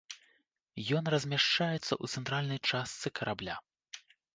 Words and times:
Ён 1.01 1.11
размяшчаецца 1.15 1.83
ў 1.83 2.05
цэнтральнай 2.19 2.59
частцы 2.69 3.07
карабля. 3.23 3.65